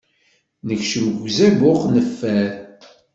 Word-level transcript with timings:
Nekcem 0.67 1.05
deg 1.09 1.19
uzabuq 1.25 1.81
neffer. 1.93 2.49